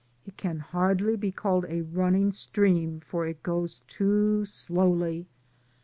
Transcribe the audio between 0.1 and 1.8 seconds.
It can hardly be called